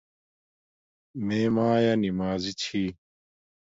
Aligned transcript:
میے 1.25 1.41
مایآ 1.55 1.93
نمازی 2.03 2.51
چھی 2.61 2.83